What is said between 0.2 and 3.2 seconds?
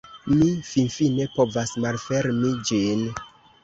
Mi finfine povas malfermi ĝin!